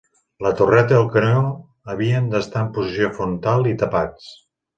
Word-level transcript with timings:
La 0.43 0.51
torreta 0.61 0.95
i 0.95 0.97
el 0.99 1.03
canó 1.15 1.43
havien 1.95 2.31
d'estar 2.33 2.65
en 2.65 2.73
posició 2.79 3.11
frontal 3.21 3.71
i 3.75 3.77
tapats. 3.85 4.33